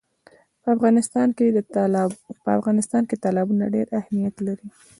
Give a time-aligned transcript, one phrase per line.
[2.45, 4.67] په افغانستان کې تالابونه ډېر اهمیت لري.